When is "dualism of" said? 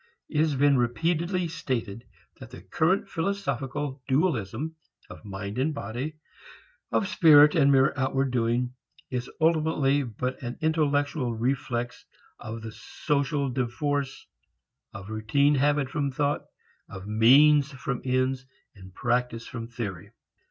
4.07-5.23